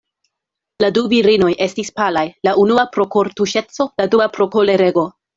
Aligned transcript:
La 0.83 0.87
du 0.93 1.01
virinoj 1.09 1.49
estis 1.65 1.91
palaj, 1.99 2.23
la 2.47 2.53
unua 2.61 2.85
pro 2.95 3.05
kortuŝeco, 3.17 3.87
la 4.03 4.07
dua 4.15 4.27
pro 4.39 4.49
kolerego. 4.57 5.05